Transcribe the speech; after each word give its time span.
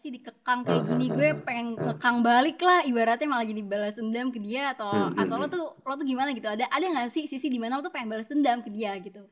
sih 0.00 0.10
dikekang 0.10 0.64
kayak 0.64 0.88
gini 0.88 1.06
gue 1.12 1.28
pengen 1.44 1.76
ngekang 1.76 2.24
balik 2.24 2.56
lah 2.64 2.80
ibaratnya 2.88 3.28
malah 3.28 3.44
jadi 3.44 3.60
balas 3.60 3.94
dendam 3.94 4.32
ke 4.32 4.40
dia 4.40 4.72
atau 4.72 4.88
Hmm, 4.90 5.12
hmm, 5.14 5.22
atau 5.22 5.34
lo 5.36 5.46
hmm. 5.46 5.54
tuh 5.54 5.64
lo 5.86 5.94
tuh 5.94 6.06
gimana 6.08 6.32
gitu 6.32 6.48
ada 6.48 6.64
ada 6.66 6.82
nggak 6.82 7.12
sih 7.12 7.28
sisi 7.28 7.52
di 7.52 7.60
mana 7.60 7.78
lo 7.78 7.84
tuh 7.84 7.92
pengen 7.92 8.08
balas 8.10 8.26
dendam 8.26 8.64
ke 8.64 8.72
dia 8.72 8.96
gitu 8.98 9.22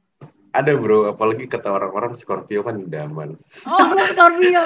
Ada 0.48 0.80
bro, 0.80 1.12
apalagi 1.12 1.44
kata 1.44 1.68
orang-orang 1.68 2.16
Scorpio 2.16 2.64
kan 2.64 2.88
daman. 2.88 3.36
oh 3.68 3.84
lo 3.92 4.04
Scorpio 4.12 4.64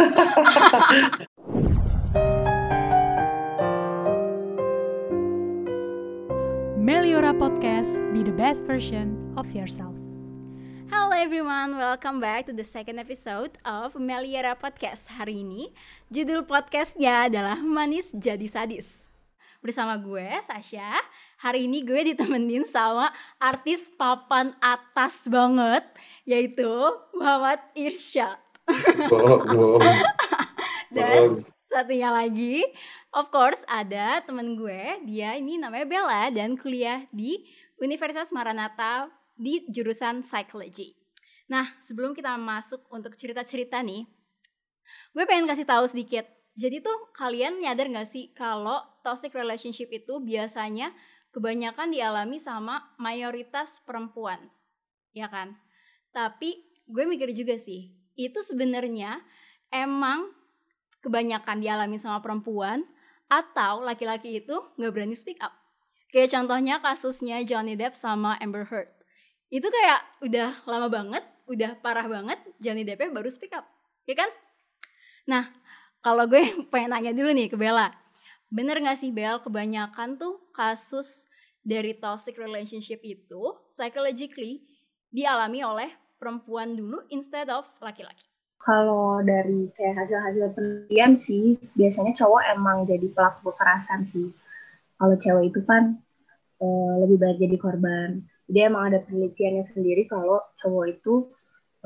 Meliora 6.82 7.34
Podcast, 7.34 8.03
be 8.14 8.23
the 8.23 8.34
best 8.34 8.66
version 8.66 9.14
of 9.39 9.46
yourself. 9.55 10.02
Hello 10.93 11.09
everyone, 11.16 11.80
welcome 11.80 12.20
back 12.20 12.45
to 12.45 12.52
the 12.52 12.68
second 12.68 13.00
episode 13.00 13.56
of 13.64 13.96
Meliara 13.96 14.52
Podcast. 14.52 15.09
Hari 15.09 15.41
ini 15.41 15.72
judul 16.12 16.45
podcastnya 16.45 17.32
adalah 17.32 17.56
Manis 17.56 18.12
Jadi 18.12 18.45
Sadis. 18.45 19.09
Bersama 19.65 19.96
gue, 19.96 20.28
Sasha. 20.45 21.01
Hari 21.41 21.65
ini 21.65 21.80
gue 21.80 22.12
ditemenin 22.12 22.68
sama 22.68 23.09
artis 23.41 23.88
papan 23.96 24.52
atas 24.60 25.24
banget 25.24 25.80
Yaitu 26.28 26.68
Muhammad 27.16 27.65
Irsyad 27.73 28.37
bohong. 29.09 29.80
Dan 30.93 31.48
satunya 31.65 32.12
lagi, 32.12 32.68
of 33.16 33.32
course 33.32 33.65
ada 33.65 34.20
temen 34.29 34.60
gue. 34.60 35.01
Dia 35.09 35.40
ini 35.40 35.56
namanya 35.56 35.88
Bella 35.88 36.29
dan 36.29 36.52
kuliah 36.60 37.09
di 37.09 37.48
Universitas 37.80 38.29
Maranatha 38.29 39.09
di 39.36 39.64
jurusan 39.68 40.22
Psychology 40.22 41.02
Nah, 41.52 41.68
sebelum 41.84 42.16
kita 42.16 42.32
masuk 42.40 42.88
untuk 42.88 43.12
cerita-cerita 43.18 43.84
nih, 43.84 44.09
gue 45.12 45.24
pengen 45.28 45.45
kasih 45.45 45.68
tahu 45.68 45.84
sedikit. 45.84 46.24
Jadi 46.56 46.80
tuh 46.80 47.12
kalian 47.12 47.60
nyadar 47.60 47.92
gak 47.92 48.09
sih 48.09 48.32
kalau 48.32 48.80
toxic 49.04 49.37
relationship 49.37 49.92
itu 49.92 50.16
biasanya 50.24 50.92
kebanyakan 51.32 51.92
dialami 51.92 52.40
sama 52.40 52.96
mayoritas 52.96 53.84
perempuan, 53.84 54.40
ya 55.12 55.29
kan? 55.29 55.57
Tapi 56.12 56.57
gue 56.88 57.04
mikir 57.04 57.32
juga 57.37 57.60
sih, 57.60 57.92
itu 58.16 58.40
sebenarnya 58.40 59.20
emang 59.68 60.32
kebanyakan 61.04 61.60
dialami 61.60 62.01
sama 62.01 62.20
perempuan 62.24 62.85
atau 63.29 63.80
laki-laki 63.80 64.41
itu 64.41 64.56
nggak 64.76 64.92
berani 64.92 65.16
speak 65.16 65.41
up. 65.41 65.56
Kayak 66.12 66.37
contohnya 66.37 66.81
kasusnya 66.84 67.41
Johnny 67.44 67.76
Depp 67.76 67.97
sama 67.97 68.37
Amber 68.41 68.69
Heard. 68.69 69.01
Itu 69.53 69.69
kayak 69.69 70.00
udah 70.25 70.64
lama 70.64 70.88
banget, 70.88 71.20
udah 71.44 71.76
parah 71.84 72.08
banget 72.08 72.41
Johnny 72.56 72.88
Depp 72.88 73.12
baru 73.12 73.28
speak 73.28 73.53
up, 73.53 73.69
ya 74.08 74.16
kan? 74.16 74.32
Nah, 75.28 75.44
kalau 76.00 76.25
gue 76.25 76.41
pengen 76.72 76.97
nanya 76.97 77.12
dulu 77.12 77.36
nih 77.36 77.53
ke 77.53 77.60
Bella, 77.60 77.92
bener 78.48 78.80
gak 78.80 78.97
sih 78.97 79.12
Bel 79.12 79.44
kebanyakan 79.44 80.16
tuh 80.16 80.41
kasus 80.56 81.28
dari 81.60 81.92
toxic 82.00 82.41
relationship 82.41 83.04
itu 83.04 83.53
psychologically 83.69 84.64
dialami 85.12 85.60
oleh 85.60 85.92
perempuan 86.16 86.72
dulu 86.72 87.04
instead 87.12 87.53
of 87.53 87.69
laki-laki? 87.84 88.25
Kalau 88.56 89.20
dari 89.20 89.69
kayak 89.76 90.00
hasil-hasil 90.00 90.56
penelitian 90.56 91.12
sih, 91.20 91.60
biasanya 91.76 92.16
cowok 92.16 92.56
emang 92.56 92.88
jadi 92.88 93.04
pelaku 93.12 93.53
kekerasan 93.53 94.08
sih. 94.08 94.32
Kalau 94.97 95.12
cewek 95.20 95.53
itu 95.53 95.60
kan 95.69 96.00
eh, 96.56 96.94
lebih 97.04 97.20
banyak 97.20 97.36
jadi 97.36 97.56
korban. 97.60 98.31
Jadi 98.50 98.59
emang 98.62 98.93
ada 98.93 98.98
penelitiannya 99.04 99.65
sendiri 99.71 100.06
kalau 100.10 100.43
cowok 100.59 100.84
itu 100.91 101.31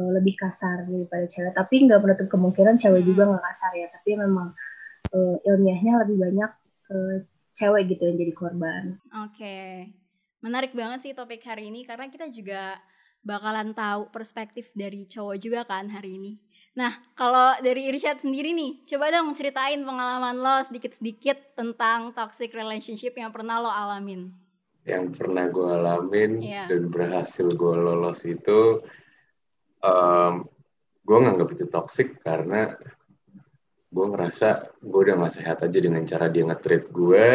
eh, 0.01 0.11
lebih 0.17 0.35
kasar 0.39 0.89
daripada 0.89 1.25
cewek. 1.29 1.53
Tapi 1.53 1.75
nggak 1.89 2.01
menutup 2.01 2.27
kemungkinan 2.33 2.77
cewek 2.81 3.03
juga 3.05 3.29
nggak 3.29 3.45
kasar 3.53 3.73
ya. 3.77 3.87
Tapi 3.93 4.11
memang 4.17 4.49
eh, 5.12 5.37
ilmiahnya 5.49 5.93
lebih 6.07 6.17
banyak 6.21 6.51
eh, 6.93 7.17
cewek 7.57 7.83
gitu 7.97 8.03
yang 8.05 8.17
jadi 8.21 8.33
korban. 8.37 8.83
Oke, 9.25 9.91
menarik 10.45 10.77
banget 10.77 11.09
sih 11.09 11.12
topik 11.17 11.41
hari 11.49 11.73
ini 11.73 11.89
karena 11.89 12.12
kita 12.12 12.28
juga 12.28 12.77
bakalan 13.27 13.75
tahu 13.75 14.12
perspektif 14.15 14.71
dari 14.77 15.09
cowok 15.11 15.37
juga 15.43 15.61
kan 15.67 15.91
hari 15.91 16.21
ini. 16.21 16.33
Nah, 16.77 16.93
kalau 17.17 17.56
dari 17.65 17.88
Irsyad 17.88 18.21
sendiri 18.21 18.53
nih, 18.53 18.84
coba 18.84 19.09
dong 19.09 19.33
ceritain 19.33 19.81
pengalaman 19.81 20.37
lo 20.37 20.61
sedikit-sedikit 20.61 21.56
tentang 21.56 22.12
toxic 22.12 22.53
relationship 22.53 23.17
yang 23.17 23.33
pernah 23.33 23.65
lo 23.65 23.73
alamin. 23.73 24.28
Yang 24.87 25.19
pernah 25.19 25.51
gue 25.51 25.67
alamin 25.67 26.39
Iya. 26.39 26.71
dan 26.71 26.83
berhasil 26.95 27.51
gue 27.51 27.75
lolos 27.75 28.23
itu, 28.23 28.87
em, 29.83 30.47
gue 31.03 31.19
nganggap 31.19 31.49
itu 31.59 31.65
toxic 31.67 32.23
karena 32.23 32.79
gue 33.91 34.07
ngerasa 34.07 34.79
gue 34.83 35.01
udah 35.11 35.15
gak 35.27 35.35
sehat 35.43 35.59
aja 35.67 35.79
dengan 35.79 36.07
cara 36.07 36.31
dia 36.31 36.47
nge-treat 36.47 36.85
gue. 36.95 37.27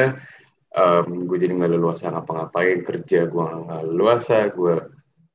Em, 0.72 1.08
gue 1.28 1.38
jadi 1.38 1.52
gak 1.52 1.72
leluasa 1.76 2.08
ngapa-ngapain, 2.16 2.88
kerja 2.88 3.28
gue 3.28 3.44
gak 3.44 3.84
leluasa, 3.84 4.48
gue 4.48 4.76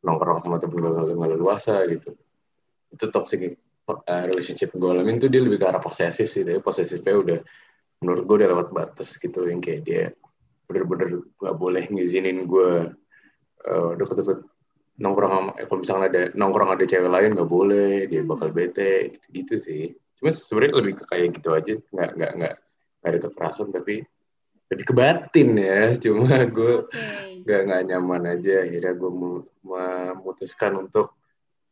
nongkrong 0.00 0.40
sama 0.40 0.56
temen 0.56 0.80
gue 0.80 1.12
gak 1.20 1.32
leluasa 1.36 1.84
gitu. 1.92 2.16
Itu 2.96 3.12
toxic 3.12 3.60
eh, 3.86 4.24
relationship 4.32 4.72
gue 4.72 4.88
alamin 4.88 5.20
tuh 5.20 5.28
dia 5.28 5.44
lebih 5.44 5.60
ke 5.60 5.66
arah 5.68 5.84
posesif 5.84 6.32
sih, 6.32 6.48
tapi 6.48 6.64
posesifnya 6.64 7.12
udah 7.12 7.38
menurut 8.00 8.22
gue 8.24 8.36
udah 8.40 8.48
lewat 8.56 8.68
batas 8.72 9.16
gitu 9.16 9.48
yang 9.48 9.60
kayak 9.60 9.80
dia 9.84 10.04
bener-bener 10.66 11.22
gak 11.38 11.56
boleh 11.56 11.86
ngizinin 11.88 12.44
gue 12.46 12.90
eh, 13.66 13.90
deket-deket 13.98 14.42
nongkrong 14.96 15.32
sama 15.32 15.50
eh, 15.60 15.66
kalau 15.68 15.80
misalnya 15.84 16.06
ada 16.08 16.22
nongkrong 16.32 16.70
ada 16.72 16.84
cewek 16.88 17.10
lain 17.12 17.36
nggak 17.36 17.50
boleh 17.50 18.08
dia 18.08 18.24
bakal 18.24 18.48
bete 18.50 19.16
gitu, 19.16 19.26
gitu 19.32 19.54
sih. 19.60 19.82
Cuma 20.16 20.32
sebenarnya 20.32 20.74
lebih 20.80 20.92
ke 21.00 21.04
kayak 21.04 21.28
gitu 21.36 21.48
aja 21.52 21.74
nggak 21.76 22.10
nggak 22.16 22.32
nggak 22.40 22.54
ada 23.04 23.18
kekerasan 23.28 23.68
tapi 23.70 24.00
lebih 24.72 24.84
ke 24.88 24.94
batin 24.96 25.48
ya. 25.60 25.92
Cuma 26.02 26.48
gue 26.48 26.74
Oke. 26.88 27.44
nggak 27.44 27.60
nggak 27.68 27.82
nyaman 27.92 28.22
aja 28.36 28.64
akhirnya 28.64 28.92
gue 28.96 29.10
mu- 29.12 29.48
memutuskan 29.60 30.80
untuk 30.80 31.12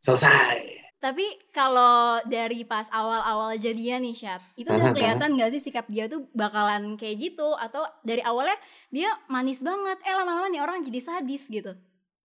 selesai 0.04 0.83
Tapi 1.04 1.26
kalau 1.52 2.16
dari 2.24 2.64
pas 2.64 2.88
awal-awal 2.88 3.60
jadian 3.60 4.00
nih 4.00 4.16
Syat, 4.16 4.40
itu 4.56 4.72
udah 4.72 4.88
kelihatan 4.96 5.36
gak 5.36 5.52
sih 5.52 5.60
sikap 5.60 5.84
dia 5.92 6.08
tuh 6.08 6.24
bakalan 6.32 6.96
kayak 6.96 7.20
gitu? 7.20 7.52
Atau 7.60 7.84
dari 8.00 8.24
awalnya 8.24 8.56
dia 8.88 9.12
manis 9.28 9.60
banget, 9.60 10.00
eh 10.00 10.16
lama-lama 10.16 10.48
nih 10.48 10.64
orang 10.64 10.80
jadi 10.80 11.04
sadis 11.04 11.44
gitu. 11.52 11.76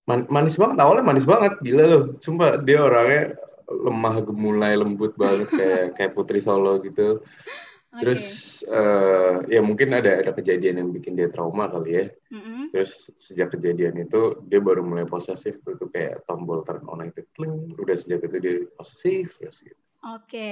Man- 0.07 0.31
manis 0.31 0.56
banget 0.56 0.79
awalnya 0.79 1.03
manis 1.03 1.28
banget. 1.28 1.59
Gila 1.59 1.84
loh 1.91 2.03
sumpah 2.23 2.56
dia 2.63 2.79
orangnya 2.79 3.35
lemah 3.68 4.16
gemulai 4.23 4.73
lembut 4.79 5.13
banget 5.19 5.51
kayak 5.51 5.85
kayak 6.00 6.12
Putri 6.16 6.39
Solo 6.39 6.79
gitu 6.79 7.22
Terus 7.97 8.23
eh, 8.63 9.33
ya 9.53 9.59
mungkin 9.59 9.89
ada 10.00 10.11
ada 10.22 10.31
kejadian 10.38 10.75
yang 10.79 10.89
bikin 10.95 11.13
dia 11.19 11.27
trauma 11.33 11.67
kali 11.73 11.89
ya 12.00 12.05
Mm-mm. 12.31 12.69
terus 12.72 13.09
sejak 13.17 13.50
kejadian 13.57 13.95
itu 14.05 14.39
dia 14.50 14.59
baru 14.61 14.81
mulai 14.85 15.07
posesif 15.09 15.57
tuh, 15.66 15.75
tuh 15.81 15.89
kayak 15.89 16.22
tombol 16.27 16.61
turn 16.67 16.83
on 16.91 17.01
itu 17.09 17.22
kling 17.35 17.73
udah 17.81 17.95
sejak 17.97 18.22
itu 18.27 18.38
dia 18.45 18.55
posesif 18.77 19.25
terus 19.41 19.57
gitu 19.66 19.81
Oke, 20.16 20.51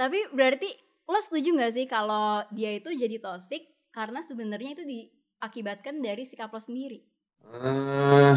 tapi 0.00 0.18
berarti 0.38 0.70
lo 1.10 1.18
setuju 1.26 1.48
nggak 1.56 1.72
sih 1.76 1.86
kalau 1.94 2.42
dia 2.58 2.70
itu 2.78 2.90
jadi 3.02 3.16
toxic 3.24 3.62
karena 3.96 4.20
sebenarnya 4.28 4.70
itu 4.78 4.84
diakibatkan 4.92 5.96
dari 6.06 6.22
sikap 6.26 6.50
lo 6.54 6.60
sendiri? 6.62 7.00
Eh, 7.46 8.32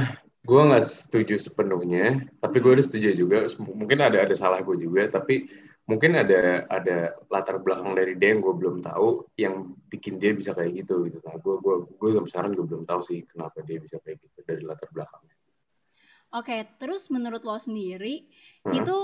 gue 0.48 0.62
nggak 0.68 0.84
setuju 0.86 1.36
sepenuhnya, 1.46 2.30
tapi 2.42 2.56
gue 2.64 2.72
udah 2.78 2.86
setuju 2.86 3.10
juga. 3.22 3.38
Mungkin 3.60 4.00
ada 4.00 4.18
ada 4.26 4.36
salah 4.38 4.60
gue 4.68 4.78
juga, 4.86 5.02
tapi 5.16 5.50
mungkin 5.90 6.14
ada 6.14 6.70
ada 6.70 6.98
latar 7.34 7.58
belakang 7.58 7.98
dari 7.98 8.14
dia 8.14 8.38
yang 8.38 8.46
gue 8.46 8.54
belum 8.54 8.78
tahu, 8.86 9.26
yang 9.42 9.74
bikin 9.90 10.22
dia 10.22 10.38
bisa 10.38 10.54
kayak 10.54 10.86
gitu 10.86 11.10
gitu. 11.10 11.18
Nah, 11.26 11.36
gue 11.42 11.56
gue 11.58 11.76
gue 11.98 12.10
sampai 12.14 12.30
sekarang 12.30 12.52
gue 12.54 12.66
belum 12.70 12.84
tahu 12.86 13.02
sih 13.02 13.26
kenapa 13.26 13.66
dia 13.66 13.82
bisa 13.82 13.98
kayak 14.06 14.22
gitu 14.22 14.40
dari 14.46 14.62
latar 14.62 14.86
belakangnya. 14.94 15.34
Oke, 16.30 16.62
terus 16.78 17.10
menurut 17.10 17.42
lo 17.42 17.58
sendiri 17.58 18.30
Hah? 18.70 18.74
itu 18.78 18.98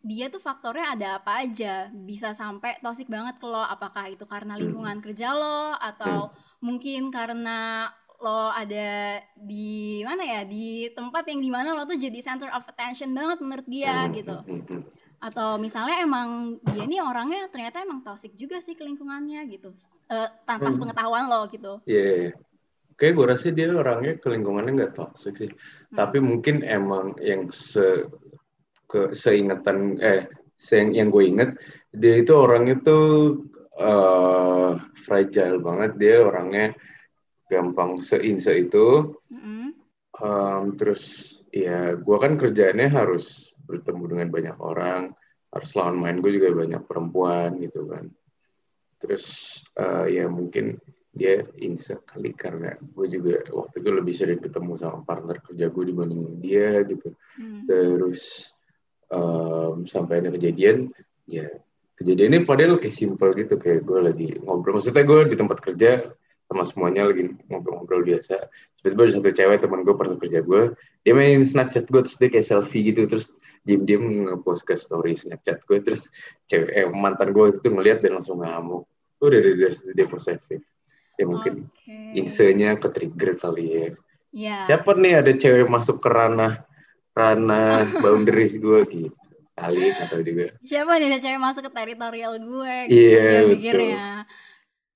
dia 0.00 0.32
tuh 0.32 0.40
faktornya 0.40 0.96
ada 0.96 1.08
apa 1.20 1.44
aja 1.44 1.92
bisa 1.92 2.32
sampai 2.32 2.80
toxic 2.80 3.04
banget 3.12 3.36
ke 3.36 3.44
lo? 3.44 3.60
Apakah 3.60 4.08
itu 4.08 4.24
karena 4.24 4.56
Hmm. 4.56 4.64
lingkungan 4.64 5.04
kerja 5.04 5.36
lo 5.36 5.76
atau 5.76 6.32
mungkin 6.64 7.12
karena 7.12 7.84
lo 8.20 8.48
ada 8.48 9.20
di 9.36 10.00
mana 10.08 10.24
ya 10.24 10.40
di 10.48 10.88
tempat 10.96 11.28
yang 11.28 11.40
di 11.44 11.52
mana 11.52 11.76
lo 11.76 11.84
tuh 11.84 12.00
jadi 12.00 12.16
center 12.24 12.48
of 12.52 12.64
attention 12.64 13.12
banget 13.12 13.44
menurut 13.44 13.68
dia 13.68 14.08
Hmm, 14.08 14.16
gitu? 14.16 14.36
hmm, 14.40 14.60
hmm, 14.64 14.80
hmm. 14.80 14.99
Atau 15.20 15.60
misalnya 15.60 16.00
emang 16.00 16.56
dia 16.72 16.88
nih 16.88 17.04
orangnya 17.04 17.44
ternyata 17.52 17.84
emang 17.84 18.00
toxic 18.00 18.32
juga 18.40 18.56
sih 18.64 18.72
ke 18.72 18.80
lingkungannya 18.82 19.44
gitu, 19.52 19.68
Eh, 20.08 20.28
tanpa 20.48 20.72
Hmm. 20.72 20.74
sepengetahuan 20.80 21.28
lo 21.28 21.44
gitu. 21.52 21.72
Iya, 21.84 22.04
iya. 22.16 22.32
Kayak 22.96 23.12
gue 23.16 23.26
rasa 23.28 23.46
dia 23.52 23.68
orangnya 23.72 24.16
ke 24.16 24.28
lingkungannya 24.32 24.72
nggak 24.76 24.94
toxic 24.96 25.36
sih. 25.36 25.50
Hmm. 25.52 25.96
Tapi 25.96 26.18
mungkin 26.24 26.64
emang 26.64 27.16
yang 27.20 27.52
se 27.52 28.08
ke 28.90 29.14
seingatan 29.14 30.00
eh 30.02 30.26
se 30.58 30.82
yang 30.82 31.14
gue 31.14 31.24
inget 31.24 31.50
dia 31.94 32.14
itu 32.20 32.32
orangnya 32.34 32.80
tuh 32.82 33.04
eh 33.78 34.72
fragile 35.06 35.62
banget 35.62 35.96
dia 35.96 36.16
orangnya 36.26 36.74
gampang 37.48 37.98
seinse 38.02 38.50
itu 38.56 39.14
Mm-mm. 39.30 39.74
Em, 40.20 40.64
terus 40.76 41.38
ya 41.54 41.94
gue 41.96 42.16
kan 42.20 42.36
kerjaannya 42.36 42.92
harus 42.92 43.49
bertemu 43.70 44.02
dengan 44.10 44.28
banyak 44.28 44.56
orang 44.58 45.02
harus 45.50 45.70
lawan 45.74 45.98
main 45.98 46.18
gue 46.18 46.30
juga 46.34 46.54
banyak 46.54 46.82
perempuan 46.86 47.58
gitu 47.62 47.86
kan 47.90 48.10
terus 49.00 49.24
uh, 49.78 50.06
ya 50.06 50.26
mungkin 50.28 50.78
dia 51.10 51.42
insecure 51.58 52.06
kali 52.06 52.30
karena 52.38 52.78
gue 52.78 53.06
juga 53.10 53.42
waktu 53.50 53.82
itu 53.82 53.90
lebih 53.90 54.14
sering 54.14 54.40
ketemu 54.42 54.78
sama 54.78 55.02
partner 55.02 55.42
kerja 55.42 55.66
gue 55.66 55.84
dibanding 55.90 56.38
dia 56.38 56.86
gitu 56.86 57.14
hmm. 57.38 57.66
terus 57.66 58.54
um, 59.10 59.90
sampai 59.90 60.22
ada 60.22 60.30
kejadian 60.30 60.94
ya 61.26 61.50
kejadian 61.98 62.38
ini 62.38 62.46
padahal 62.46 62.78
kayak 62.78 62.94
simple 62.94 63.34
gitu 63.34 63.58
kayak 63.58 63.82
gue 63.82 63.98
lagi 63.98 64.28
ngobrol 64.38 64.78
maksudnya 64.78 65.02
gue 65.02 65.34
di 65.34 65.36
tempat 65.36 65.58
kerja 65.58 66.14
sama 66.50 66.66
semuanya 66.66 67.06
lagi 67.06 67.30
ngobrol-ngobrol 67.46 68.02
biasa. 68.02 68.50
Tiba-tiba 68.74 69.02
ada 69.06 69.12
satu 69.14 69.30
cewek 69.30 69.58
teman 69.62 69.86
gue 69.86 69.94
partner 69.94 70.18
kerja 70.18 70.42
gue, 70.42 70.74
dia 71.06 71.14
main 71.14 71.46
Snapchat 71.46 71.86
gue 71.86 72.02
terus 72.02 72.18
dia 72.18 72.26
kayak 72.26 72.42
selfie 72.42 72.90
gitu 72.90 73.06
terus 73.06 73.30
diem-diem 73.60 74.28
ngepost 74.28 74.64
ke 74.64 74.74
story 74.76 75.16
Snapchat 75.16 75.64
gue 75.68 75.78
terus 75.84 76.08
cewek 76.48 76.72
eh, 76.72 76.88
mantan 76.88 77.36
gue 77.36 77.52
itu 77.52 77.68
ngeliat 77.68 78.00
dan 78.00 78.16
langsung 78.16 78.40
ngamuk. 78.40 78.88
Udah 79.20 79.40
dari 79.40 79.56
dari 79.56 79.76
dia 79.92 80.06
posesif. 80.08 80.60
Ya 81.20 81.24
mungkin 81.28 81.68
okay. 81.68 82.16
insenya 82.16 82.80
ke 82.80 82.88
trigger 82.88 83.36
kali 83.36 83.64
ya. 83.68 83.88
Yeah. 84.30 84.64
Siapa 84.70 84.96
nih 84.96 85.20
ada 85.20 85.32
cewek 85.36 85.68
masuk 85.68 86.00
ke 86.00 86.08
ranah 86.08 86.64
ranah 87.12 87.84
boundaries 88.02 88.56
gue 88.56 88.80
gitu 88.88 89.20
kali 89.60 89.92
atau 89.92 90.18
juga. 90.24 90.56
Siapa 90.64 90.96
nih 90.96 91.06
ada 91.12 91.18
cewek 91.20 91.40
masuk 91.40 91.62
ke 91.68 91.70
teritorial 91.76 92.32
gue? 92.40 92.74
Gitu, 92.88 92.96
iya 92.96 93.20
yeah, 93.20 93.42
mikirnya. 93.44 94.08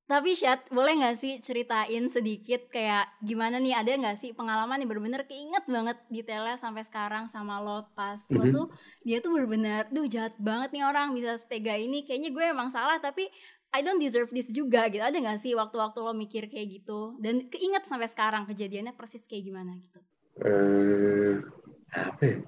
Tapi 0.04 0.36
Syat, 0.36 0.68
boleh 0.68 1.00
gak 1.00 1.16
sih 1.16 1.40
ceritain 1.40 2.04
sedikit 2.12 2.68
kayak 2.68 3.08
gimana 3.24 3.56
nih 3.56 3.72
ada 3.72 3.88
gak 3.96 4.20
sih 4.20 4.36
pengalaman 4.36 4.76
yang 4.76 4.92
bener-bener 4.92 5.24
keinget 5.24 5.64
banget 5.64 5.96
detailnya 6.12 6.60
sampai 6.60 6.84
sekarang 6.84 7.24
sama 7.32 7.56
lo 7.64 7.88
pas 7.96 8.20
mm 8.20 8.28
-hmm. 8.28 8.36
lo 8.36 8.44
tuh 8.52 8.66
dia 9.00 9.24
tuh 9.24 9.32
bener-bener 9.32 9.88
duh 9.88 10.04
jahat 10.04 10.36
banget 10.36 10.76
nih 10.76 10.84
orang 10.84 11.16
bisa 11.16 11.40
setega 11.40 11.80
ini 11.80 12.04
kayaknya 12.04 12.36
gue 12.36 12.44
emang 12.52 12.68
salah 12.68 13.00
tapi 13.00 13.32
I 13.74 13.80
don't 13.80 13.98
deserve 13.98 14.30
this 14.30 14.52
juga 14.52 14.86
gitu 14.92 15.00
ada 15.00 15.16
gak 15.16 15.40
sih 15.40 15.56
waktu-waktu 15.56 15.98
lo 16.04 16.12
mikir 16.12 16.52
kayak 16.52 16.84
gitu 16.84 17.16
dan 17.24 17.48
keinget 17.48 17.88
sampai 17.88 18.06
sekarang 18.06 18.44
kejadiannya 18.44 18.92
persis 18.92 19.24
kayak 19.24 19.50
gimana 19.50 19.72
gitu? 19.80 19.98
Uh, 20.44 21.42
apa 21.90 22.22
ya? 22.22 22.38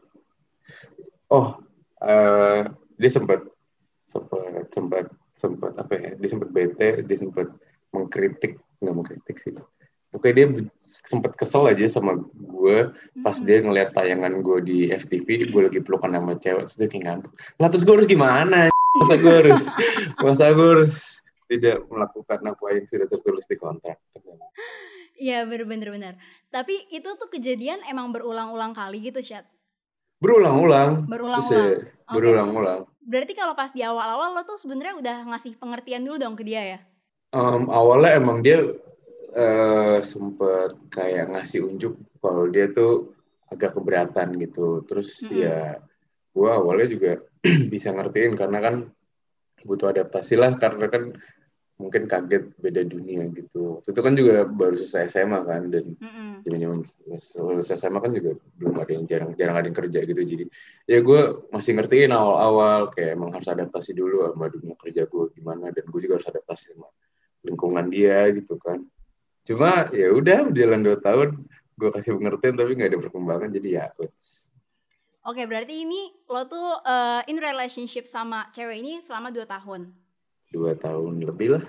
Oh, 1.32 1.58
uh, 2.04 2.62
dia 2.94 3.10
sempat 3.10 3.42
sempat 4.06 4.70
sempat 4.70 5.10
sempat 5.36 5.76
apa 5.76 5.92
ya 6.00 6.10
dia 6.16 6.28
sempat 6.32 6.48
bete 6.48 7.04
dia 7.04 7.16
sempat 7.20 7.52
mengkritik 7.92 8.56
nggak 8.80 8.94
mengkritik 8.96 9.36
sih. 9.44 9.52
Pokoknya 10.10 10.34
dia 10.34 10.46
sempat 10.80 11.36
kesel 11.36 11.68
aja 11.68 11.84
sama 11.92 12.16
gue 12.32 12.88
pas 13.20 13.36
dia 13.36 13.60
ngeliat 13.60 13.92
tayangan 13.92 14.40
gue 14.40 14.58
di 14.64 14.78
FTV 14.88 15.52
gue 15.52 15.62
lagi 15.68 15.80
pelukan 15.84 16.16
sama 16.16 16.40
cewek 16.40 16.64
terus 16.64 16.76
dia 16.80 16.88
kayak 16.88 17.04
ngantuk. 17.04 17.32
Lah 17.60 17.68
terus 17.68 17.84
gue 17.84 17.94
harus 17.94 18.08
gimana? 18.08 18.72
Masa 19.00 19.14
gue 19.20 19.34
harus 19.44 19.64
masa 20.24 20.44
gue 20.56 20.68
harus 20.72 21.20
tidak 21.52 21.84
melakukan 21.92 22.40
apa 22.48 22.64
yang 22.72 22.88
sudah 22.88 23.04
tertulis 23.04 23.44
di 23.44 23.60
kontrak 23.60 24.00
Iya 25.20 25.44
bener-bener 25.44 26.16
Tapi 26.48 26.88
itu 26.88 27.04
tuh 27.04 27.28
kejadian 27.28 27.84
emang 27.84 28.08
berulang-ulang 28.08 28.72
kali 28.72 29.04
gitu 29.04 29.20
Syat? 29.20 29.44
Berulang-ulang. 30.16 31.04
Berulang-ulang. 31.04 31.92
Berulang-ulang 32.08 32.88
Berarti 33.06 33.32
kalau 33.38 33.54
pas 33.54 33.70
di 33.70 33.86
awal-awal 33.86 34.34
lo 34.34 34.42
tuh 34.42 34.58
sebenarnya 34.58 34.98
udah 34.98 35.16
ngasih 35.30 35.54
pengertian 35.62 36.02
dulu 36.02 36.18
dong 36.18 36.34
ke 36.34 36.42
dia 36.42 36.76
ya? 36.76 36.78
Um, 37.30 37.70
awalnya 37.70 38.18
emang 38.18 38.42
dia 38.42 38.66
uh, 39.30 39.98
sempet 40.02 40.74
kayak 40.90 41.30
ngasih 41.30 41.62
unjuk 41.62 41.94
kalau 42.18 42.50
dia 42.50 42.66
tuh 42.74 43.14
agak 43.46 43.78
keberatan 43.78 44.34
gitu. 44.42 44.82
Terus 44.90 45.22
mm 45.22 45.28
-hmm. 45.30 45.38
ya 45.38 45.58
gue 46.34 46.50
awalnya 46.50 46.88
juga 46.90 47.12
bisa 47.72 47.94
ngertiin 47.94 48.34
karena 48.34 48.58
kan 48.58 48.74
butuh 49.62 49.94
adaptasi 49.94 50.34
lah 50.34 50.58
karena 50.58 50.90
kan 50.90 51.14
mungkin 51.78 52.10
kaget 52.10 52.58
beda 52.58 52.82
dunia 52.90 53.30
gitu. 53.30 53.86
Itu 53.86 54.00
kan 54.02 54.18
juga 54.18 54.42
baru 54.50 54.82
selesai 54.82 55.14
SMA 55.14 55.40
kan 55.46 55.62
dan 55.70 55.94
zaman 56.54 56.78
mm-hmm. 56.86 57.18
selesai 57.18 57.74
SMA 57.82 57.98
kan 57.98 58.12
juga 58.14 58.30
belum 58.54 58.74
ada 58.78 58.92
yang 58.94 59.04
jarang 59.10 59.30
jarang 59.34 59.56
ada 59.58 59.66
yang 59.66 59.78
kerja 59.78 59.98
gitu. 60.06 60.20
Jadi 60.22 60.44
ya 60.86 60.98
gue 61.02 61.20
masih 61.50 61.72
ngertiin 61.74 62.14
awal-awal 62.14 62.92
kayak 62.94 63.18
emang 63.18 63.34
harus 63.34 63.48
adaptasi 63.50 63.98
dulu 63.98 64.30
sama 64.30 64.46
dunia 64.46 64.78
kerja 64.78 65.02
gue 65.10 65.24
gimana 65.34 65.74
dan 65.74 65.84
gue 65.90 66.00
juga 66.00 66.22
harus 66.22 66.28
adaptasi 66.30 66.78
sama 66.78 66.88
lingkungan 67.42 67.86
dia 67.90 68.30
gitu 68.30 68.54
kan. 68.62 68.86
Cuma 69.46 69.90
ya 69.90 70.14
udah 70.14 70.50
jalan 70.54 70.80
dua 70.86 70.98
tahun 71.02 71.28
gue 71.76 71.90
kasih 71.92 72.16
pengertian 72.16 72.54
tapi 72.56 72.70
nggak 72.72 72.90
ada 72.94 73.00
perkembangan 73.02 73.48
jadi 73.52 73.68
ya 73.68 73.86
Oke, 75.26 75.42
berarti 75.42 75.82
ini 75.82 76.14
lo 76.30 76.46
tuh 76.46 76.78
uh, 76.86 77.18
in 77.26 77.42
relationship 77.42 78.06
sama 78.06 78.46
cewek 78.54 78.78
ini 78.78 79.02
selama 79.02 79.34
dua 79.34 79.42
tahun 79.42 79.90
dua 80.54 80.78
tahun 80.78 81.20
lebih 81.20 81.58
lah. 81.58 81.64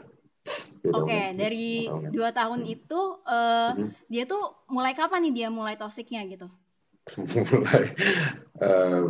Oke, 0.87 1.11
okay, 1.11 1.25
dari 1.35 1.87
dua 2.15 2.31
tahun 2.31 2.63
itu 2.63 2.99
uh, 3.27 3.75
hmm. 3.75 3.91
dia 4.07 4.23
tuh 4.23 4.67
mulai 4.71 4.95
kapan 4.95 5.27
nih 5.27 5.33
dia 5.43 5.47
mulai 5.51 5.75
tosiknya 5.75 6.23
gitu? 6.27 6.47
mulai, 7.51 7.85
uh, 8.63 9.03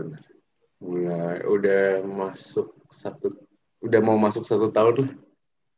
mulai 0.82 1.38
udah 1.46 2.06
masuk 2.06 2.74
satu, 2.90 3.34
udah 3.82 4.00
mau 4.02 4.18
masuk 4.18 4.46
satu 4.46 4.70
tahun 4.74 5.06
lah. 5.06 5.12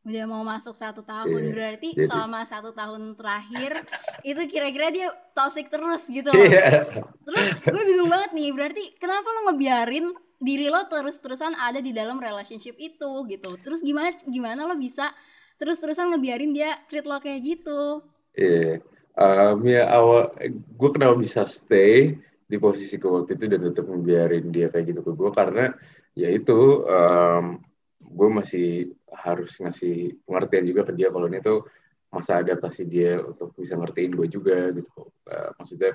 Udah 0.08 0.26
mau 0.32 0.48
masuk 0.48 0.80
satu 0.80 1.04
tahun 1.04 1.52
yeah. 1.52 1.54
berarti 1.54 1.90
Jadi. 1.92 2.08
selama 2.08 2.48
satu 2.48 2.72
tahun 2.72 3.20
terakhir 3.20 3.84
itu 4.24 4.42
kira-kira 4.48 4.88
dia 4.96 5.08
toxic 5.36 5.68
terus 5.68 6.08
gitu 6.08 6.32
loh. 6.32 6.40
Yeah. 6.48 7.04
Terus 7.28 7.48
gue 7.68 7.84
bingung 7.84 8.08
banget 8.08 8.32
nih, 8.32 8.50
berarti 8.56 8.84
kenapa 8.96 9.28
lo 9.28 9.40
ngebiarin 9.52 10.16
diri 10.40 10.72
lo 10.72 10.88
terus-terusan 10.88 11.52
ada 11.52 11.84
di 11.84 11.92
dalam 11.92 12.16
relationship 12.16 12.80
itu 12.80 13.28
gitu. 13.28 13.60
Terus 13.60 13.84
gimana 13.84 14.16
gimana 14.24 14.64
lo 14.64 14.80
bisa 14.80 15.12
terus-terusan 15.60 16.16
ngebiarin 16.16 16.56
dia 16.56 16.80
treat 16.88 17.06
lo 17.06 17.20
kayak 17.20 17.40
gitu? 17.44 18.02
Iya. 18.34 18.80
Yeah. 18.80 18.88
Um, 19.20 19.68
ya 19.68 19.84
awal 19.92 20.32
gue 20.56 20.90
kenapa 20.96 21.20
bisa 21.20 21.44
stay 21.44 22.16
di 22.48 22.56
posisi 22.56 22.96
ke 22.96 23.04
waktu 23.04 23.36
itu 23.36 23.46
dan 23.52 23.68
tetap 23.68 23.84
ngebiarin 23.92 24.48
dia 24.48 24.72
kayak 24.72 24.96
gitu 24.96 25.02
ke 25.04 25.12
gue 25.12 25.32
karena 25.36 25.76
ya 26.16 26.32
itu 26.32 26.88
um, 26.88 27.60
gue 28.00 28.30
masih 28.32 28.96
harus 29.12 29.60
ngasih 29.60 30.24
pengertian 30.24 30.66
juga 30.72 30.82
ke 30.88 30.94
dia 30.96 31.12
kalau 31.12 31.28
ini 31.28 31.44
tuh 31.44 31.68
masa 32.10 32.40
adaptasi 32.40 32.88
dia 32.88 33.20
untuk 33.20 33.52
bisa 33.60 33.76
ngertiin 33.76 34.16
gue 34.16 34.28
juga 34.32 34.72
gitu. 34.72 35.12
Uh, 35.28 35.52
maksudnya 35.60 35.92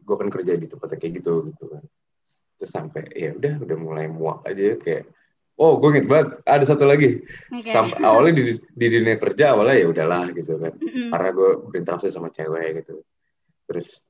gue 0.00 0.16
kan 0.16 0.28
kerja 0.30 0.52
di 0.54 0.66
tempatnya 0.70 0.98
kayak 1.02 1.14
gitu 1.18 1.34
gitu 1.50 1.64
kan 1.66 1.82
terus 2.60 2.76
sampai 2.76 3.08
ya 3.16 3.32
udah 3.32 3.56
udah 3.64 3.76
mulai 3.80 4.06
muak 4.10 4.44
aja 4.44 4.76
kayak 4.76 5.08
oh 5.60 5.76
gue 5.76 5.88
inget 5.92 6.06
banget. 6.08 6.28
Ada 6.48 6.64
satu 6.72 6.88
lagi. 6.88 7.20
Okay. 7.52 7.70
sampai 7.70 8.00
awalnya 8.00 8.32
di, 8.40 8.44
di 8.56 8.86
dunia 8.88 9.20
kerja 9.20 9.52
awalnya 9.52 9.76
ya 9.76 9.86
udahlah 9.92 10.24
gitu 10.32 10.56
kan. 10.56 10.72
Mm-hmm. 10.80 11.08
karena 11.12 11.30
gue 11.36 11.50
berinteraksi 11.68 12.08
sama 12.08 12.32
cewek 12.32 12.82
gitu. 12.82 13.04
Terus 13.68 14.00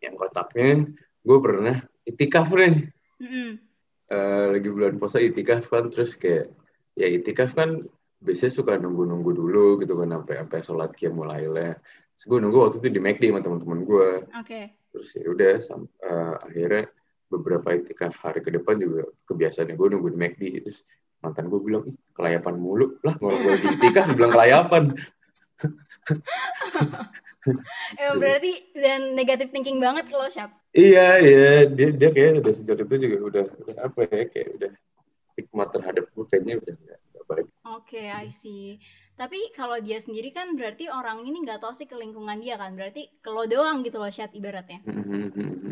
yang 0.00 0.14
kontaknya 0.14 0.86
gue 1.20 1.38
pernah 1.42 1.76
itikaf 2.06 2.48
nih 2.54 2.88
mm-hmm. 3.20 3.50
uh, 4.14 4.44
lagi 4.54 4.68
bulan 4.70 4.94
puasa 5.02 5.18
itikaf 5.18 5.66
kan. 5.66 5.90
Terus 5.90 6.14
kayak 6.14 6.54
ya 6.94 7.10
itikaf 7.10 7.58
kan 7.58 7.82
biasanya 8.20 8.52
suka 8.52 8.78
nunggu-nunggu 8.78 9.30
dulu 9.32 9.66
gitu 9.82 9.98
kan 9.98 10.14
sampai 10.14 10.34
sampai 10.38 10.58
sholat 10.62 10.90
kia 10.94 11.10
mulai 11.10 11.50
lah. 11.50 11.74
Gue 12.20 12.38
nunggu 12.38 12.68
waktu 12.68 12.84
itu 12.84 12.88
di 12.94 13.00
McD 13.00 13.32
sama 13.32 13.40
teman-teman 13.40 13.80
gue 13.88 14.08
okay. 14.36 14.76
terus 14.92 15.08
ya 15.16 15.24
udah 15.24 15.56
uh, 16.04 16.36
akhirnya 16.44 16.84
beberapa 17.30 17.72
itikaf 17.78 18.18
hari 18.20 18.42
ke 18.42 18.50
depan 18.50 18.76
juga 18.82 19.06
kebiasaan 19.30 19.72
gue 19.78 19.88
nunggu 19.94 20.10
di 20.10 20.18
McD 20.18 20.42
terus 20.66 20.82
mantan 21.22 21.46
gue 21.46 21.60
bilang 21.62 21.86
ih 21.86 21.96
kelayapan 22.16 22.54
mulu 22.58 22.98
lah 23.06 23.14
kalau 23.14 23.36
gue 23.38 23.54
di 23.60 23.66
itikaf. 23.78 24.10
Bilang 24.18 24.34
kelayapan. 24.34 24.82
Ya 27.96 28.12
berarti 28.20 28.68
dan 28.76 29.16
negatif 29.16 29.48
thinking 29.48 29.80
banget 29.80 30.12
kalau 30.12 30.28
Syat 30.28 30.52
iya 30.76 31.16
iya. 31.16 31.64
Dia 31.72 31.88
dia 31.96 32.12
kayak 32.12 32.44
udah 32.44 32.52
sejak 32.52 32.84
itu 32.84 32.94
juga 33.08 33.16
udah, 33.24 33.44
udah 33.64 33.76
apa 33.80 34.00
ya 34.12 34.24
kayak 34.28 34.48
udah 34.60 34.70
hikmat 35.40 35.68
terhadap 35.72 36.04
gue 36.12 36.24
kayaknya 36.28 36.54
udah 36.60 36.74
baik 37.30 37.46
oke 37.62 37.86
okay, 37.86 38.10
I 38.10 38.34
see 38.34 38.82
tapi 39.20 39.36
kalau 39.52 39.76
dia 39.84 40.00
sendiri 40.00 40.32
kan 40.32 40.56
berarti 40.56 40.88
orang 40.88 41.20
ini 41.28 41.44
nggak 41.44 41.60
sih 41.76 41.84
ke 41.84 41.92
lingkungan 41.92 42.40
dia 42.40 42.56
kan. 42.56 42.72
Berarti 42.72 43.20
kalau 43.20 43.44
doang 43.44 43.84
gitu 43.84 44.00
loh 44.00 44.08
chat 44.08 44.32
ibaratnya. 44.32 44.80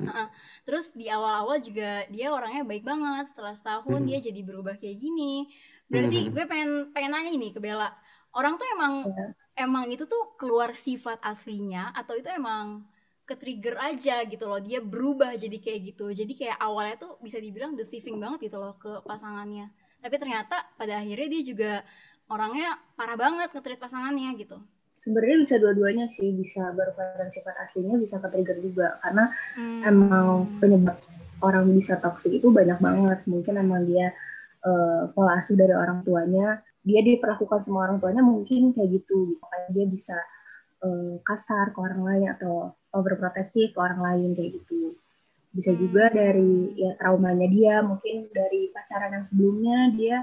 Nah, 0.05 0.29
terus 0.69 0.93
di 0.93 1.09
awal-awal 1.09 1.57
juga 1.65 2.05
dia 2.13 2.29
orangnya 2.29 2.69
baik 2.69 2.85
banget. 2.85 3.33
Setelah 3.33 3.57
setahun 3.57 4.05
dia 4.05 4.21
jadi 4.21 4.45
berubah 4.45 4.77
kayak 4.77 5.01
gini. 5.01 5.49
Berarti 5.89 6.29
gue 6.29 6.45
pengen 6.45 6.93
pengen 6.93 7.17
nanya 7.17 7.33
ini 7.33 7.49
ke 7.49 7.57
Bella. 7.57 7.89
Orang 8.37 8.61
tuh 8.61 8.69
emang 8.77 9.09
yeah. 9.09 9.65
emang 9.65 9.89
itu 9.89 10.05
tuh 10.05 10.37
keluar 10.37 10.77
sifat 10.77 11.17
aslinya 11.25 11.97
atau 11.97 12.21
itu 12.21 12.29
emang 12.29 12.85
ke 13.25 13.33
trigger 13.33 13.81
aja 13.81 14.29
gitu 14.29 14.45
loh. 14.45 14.61
Dia 14.61 14.85
berubah 14.85 15.41
jadi 15.41 15.57
kayak 15.57 15.97
gitu. 15.97 16.13
Jadi 16.13 16.37
kayak 16.37 16.61
awalnya 16.61 17.01
tuh 17.01 17.17
bisa 17.25 17.41
dibilang 17.41 17.81
deceiving 17.81 18.21
banget 18.21 18.53
gitu 18.53 18.61
loh 18.61 18.77
ke 18.77 19.01
pasangannya. 19.09 19.73
Tapi 19.99 20.15
ternyata 20.17 20.67
pada 20.79 21.03
akhirnya 21.03 21.29
dia 21.31 21.43
juga 21.43 21.73
orangnya 22.31 22.79
parah 22.95 23.19
banget 23.19 23.51
nge-treat 23.53 23.81
pasangannya 23.81 24.31
gitu. 24.39 24.57
Sebenarnya 25.03 25.37
bisa 25.41 25.55
dua-duanya 25.57 26.07
sih 26.11 26.29
bisa 26.37 26.69
berperan 26.77 27.33
sifat 27.33 27.57
aslinya 27.65 27.97
bisa 27.97 28.21
ke 28.21 28.29
trigger 28.29 28.59
juga. 28.61 28.89
Karena 29.01 29.33
hmm. 29.57 29.81
emang 29.89 30.27
penyebab 30.61 30.97
orang 31.41 31.71
bisa 31.73 31.97
toksik 31.99 32.39
itu 32.39 32.53
banyak 32.53 32.77
banget. 32.79 33.19
Mungkin 33.25 33.55
emang 33.57 33.89
dia 33.89 34.13
uh, 34.67 35.09
pola 35.17 35.41
asuh 35.41 35.57
dari 35.57 35.73
orang 35.73 36.05
tuanya. 36.05 36.61
Dia 36.85 37.01
diperlakukan 37.05 37.65
semua 37.65 37.89
orang 37.89 37.99
tuanya 37.99 38.21
mungkin 38.21 38.77
kayak 38.77 39.03
gitu. 39.03 39.41
Kayak 39.41 39.69
dia 39.73 39.87
bisa 39.89 40.17
uh, 40.85 41.17
kasar 41.25 41.73
ke 41.73 41.79
orang 41.81 42.03
lain 42.05 42.27
atau 42.37 42.77
overprotective 42.93 43.73
ke 43.75 43.79
orang 43.81 44.01
lain 44.01 44.31
kayak 44.37 44.61
gitu 44.63 44.97
bisa 45.53 45.73
juga 45.75 46.13
dari 46.13 46.77
ya 46.77 46.93
traumanya 47.01 47.49
dia 47.49 47.81
mungkin 47.81 48.29
dari 48.31 48.69
pacaran 48.71 49.17
yang 49.17 49.25
sebelumnya 49.25 49.79
dia 49.97 50.17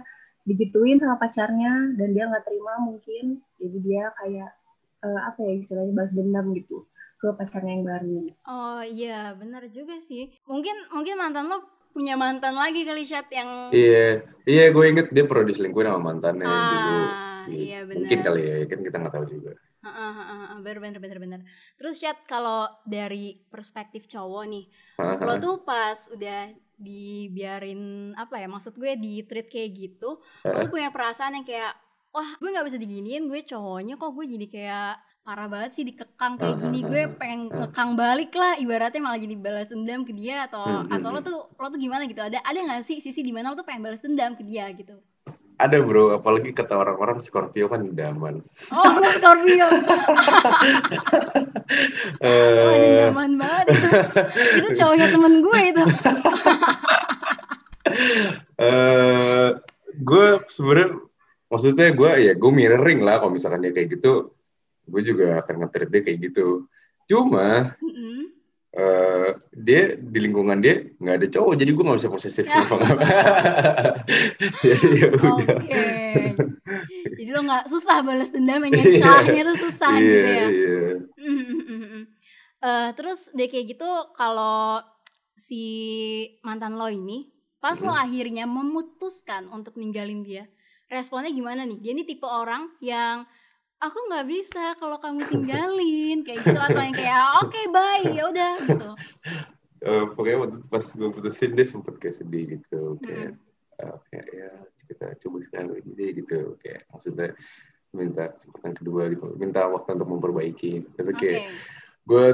digituin 0.45 1.01
sama 1.01 1.17
pacarnya 1.17 1.97
dan 1.97 2.13
dia 2.13 2.29
nggak 2.29 2.45
terima 2.45 2.73
mungkin 2.85 3.41
jadi 3.57 3.77
dia 3.81 4.03
kayak 4.21 4.51
uh, 5.01 5.21
apa 5.33 5.39
ya 5.41 5.53
istilahnya 5.57 5.93
balas 5.97 6.13
dendam 6.13 6.53
gitu 6.53 6.85
ke 7.17 7.27
pacarnya 7.33 7.71
yang 7.79 7.85
baru. 7.87 8.17
Oh 8.45 8.81
iya, 8.85 9.33
benar 9.33 9.65
juga 9.71 9.97
sih. 9.97 10.29
Mungkin 10.45 10.93
mungkin 10.93 11.15
mantan 11.17 11.49
lo 11.49 11.63
punya 11.95 12.19
mantan 12.19 12.59
lagi 12.59 12.83
kali 12.83 13.07
chat 13.07 13.25
yang 13.31 13.71
Iya, 13.71 14.27
iya 14.43 14.65
gue 14.69 14.83
inget 14.83 15.07
dia 15.15 15.23
pernah 15.23 15.47
diselingkuhin 15.47 15.87
sama 15.87 16.11
mantannya 16.11 16.43
ah, 16.45 16.67
dulu. 16.69 16.99
Iya 17.55 17.79
benar. 17.87 17.97
Mungkin 18.03 18.19
kali 18.19 18.41
ya, 18.43 18.55
kan 18.67 18.79
kita 18.83 18.95
nggak 18.99 19.13
tahu 19.15 19.25
juga. 19.31 19.51
Bener 20.63 20.79
bener 20.81 20.99
bener 20.99 21.19
bener. 21.21 21.41
Terus 21.77 22.01
chat 22.01 22.17
kalau 22.25 22.65
dari 22.85 23.39
perspektif 23.47 24.09
cowok 24.09 24.43
nih, 24.49 24.65
lo 24.99 25.33
tuh 25.37 25.61
pas 25.61 25.97
udah 26.09 26.49
dibiarin 26.75 28.11
apa 28.19 28.41
ya 28.41 28.47
maksud 28.51 28.75
gue 28.75 28.99
di 28.99 29.23
treat 29.23 29.47
kayak 29.47 29.69
gitu, 29.71 30.19
lo 30.19 30.57
tuh 30.59 30.71
punya 30.71 30.91
perasaan 30.91 31.39
yang 31.39 31.47
kayak 31.47 31.73
wah 32.15 32.29
gue 32.39 32.49
nggak 32.49 32.67
bisa 32.67 32.79
diginiin 32.79 33.27
gue 33.27 33.43
cowoknya 33.43 33.99
kok 33.99 34.11
gue 34.15 34.25
jadi 34.39 34.47
kayak 34.47 34.93
parah 35.25 35.49
banget 35.49 35.71
sih 35.75 35.83
dikekang 35.83 36.37
kayak 36.37 36.61
gini 36.61 36.79
gue 36.85 37.03
pengen 37.17 37.49
kekang 37.49 37.97
balik 37.97 38.31
lah 38.37 38.55
ibaratnya 38.61 39.01
malah 39.01 39.19
jadi 39.19 39.35
balas 39.35 39.67
dendam 39.67 40.05
ke 40.05 40.13
dia 40.13 40.45
atau 40.45 40.63
hmm, 40.63 40.95
atau 40.95 41.09
lo 41.11 41.19
tuh 41.25 41.49
lo 41.49 41.67
tuh 41.67 41.81
gimana 41.81 42.05
gitu? 42.05 42.21
Ada 42.21 42.45
ada 42.45 42.55
nggak 42.61 42.85
sih 42.85 43.01
sisi 43.01 43.25
di 43.25 43.33
mana 43.33 43.51
lo 43.51 43.57
tuh 43.57 43.65
pengen 43.65 43.89
balas 43.89 43.99
dendam 43.99 44.37
ke 44.37 44.45
dia 44.45 44.69
gitu 44.71 44.95
ada 45.55 45.77
bro. 45.81 46.15
Apalagi 46.15 46.51
kata 46.51 46.75
orang-orang 46.75 47.23
Scorpio 47.23 47.71
kan 47.71 47.95
daman 47.95 48.43
oh 48.73 48.91
Scorpio. 49.19 49.67
Oh, 52.21 52.69
ada 52.69 53.09
nyaman 53.09 53.41
banget 53.41 53.73
itu. 53.73 53.89
Itu 54.61 54.69
cowoknya 54.77 55.09
temen 55.09 55.41
gue 55.41 55.59
itu. 55.65 55.83
Uh, 58.61 59.57
gue 60.09 60.27
sebenarnya 60.45 61.01
maksudnya 61.49 61.89
gue 61.89 62.11
ya 62.29 62.33
gue 62.37 62.51
mirroring 62.53 63.01
lah 63.01 63.17
kalau 63.17 63.33
misalkan 63.33 63.65
dia 63.65 63.73
kayak 63.73 63.97
gitu. 63.97 64.29
Gue 64.85 65.01
juga 65.01 65.41
akan 65.41 65.65
nge 65.65 65.89
dia 65.89 66.01
kayak 66.05 66.19
gitu. 66.21 66.69
Cuma 67.09 67.73
mm 67.81 67.89
-hmm. 67.89 68.04
Uh, 68.75 69.29
dia 69.55 69.95
di 69.97 70.19
lingkungan 70.19 70.59
dia 70.59 70.83
nggak 70.99 71.15
ada 71.23 71.27
cowok 71.31 71.53
jadi 71.57 71.71
gue 71.71 71.83
nggak 71.83 71.99
bisa 71.99 72.11
posesif 72.11 72.45
jadi 74.65 74.87
ya 74.91 75.07
udah 75.15 75.35
okay. 75.59 76.35
jadi 77.17 77.29
lo 77.31 77.41
nggak 77.47 77.65
susah 77.71 77.97
balas 78.03 78.29
dendam 78.29 78.67
yang 78.67 78.75
celahnya 78.75 79.43
tuh 79.47 79.57
susah 79.67 79.93
yeah, 79.97 80.03
gitu 80.03 80.29
ya 80.29 80.47
yeah. 80.51 80.95
uh, 82.67 82.89
terus 82.93 83.31
dia 83.31 83.47
kayak 83.47 83.75
gitu 83.75 83.89
kalau 84.13 84.83
si 85.35 85.63
mantan 86.43 86.75
lo 86.75 86.91
ini 86.91 87.31
pas 87.59 87.79
mm 87.79 87.81
-hmm. 87.81 87.89
lo 87.89 87.93
akhirnya 87.95 88.45
memutuskan 88.45 89.49
untuk 89.49 89.79
ninggalin 89.79 90.21
dia 90.21 90.45
responnya 90.91 91.33
gimana 91.33 91.65
nih 91.65 91.81
dia 91.81 91.91
ini 91.97 92.05
tipe 92.05 92.29
orang 92.29 92.69
yang 92.79 93.25
aku 93.79 93.97
nggak 94.11 94.25
bisa 94.27 94.75
kalau 94.79 94.97
kamu 94.99 95.27
tinggalin 95.27 96.17
kayak 96.23 96.41
gitu 96.41 96.59
atau 96.59 96.81
yang 96.81 96.95
kayak 96.95 97.21
oke 97.43 97.51
okay, 97.51 97.65
bye 97.69 98.05
ya 98.07 98.23
udah 98.29 98.53
gitu 98.63 98.89
uh, 99.85 100.03
pokoknya 100.15 100.37
waktu 100.41 100.57
pas 100.71 100.85
gue 100.85 101.09
putusin 101.11 101.51
dia 101.53 101.67
sempet 101.67 101.95
kayak 101.99 102.15
sedih 102.17 102.43
gitu 102.59 102.97
kayak 103.03 103.35
hmm. 103.35 103.83
uh, 103.83 103.97
kayak 104.09 104.27
ya 104.31 104.51
kita 104.85 105.07
coba 105.25 105.37
sekali 105.43 105.81
gini 105.81 106.05
gitu 106.23 106.55
kayak 106.61 106.87
maksudnya 106.93 107.29
minta 107.95 108.23
kesempatan 108.35 108.73
kedua 108.75 109.07
gitu 109.11 109.35
minta 109.39 109.67
waktu 109.67 109.95
untuk 109.95 110.09
memperbaiki 110.11 110.83
tapi 110.95 111.11
kayak 111.15 111.39
okay. 111.47 111.55
gue 112.07 112.25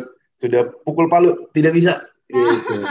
sudah 0.41 0.73
pukul 0.81 1.05
palu 1.05 1.49
tidak 1.53 1.77
bisa 1.77 2.01
gitu. 2.31 2.73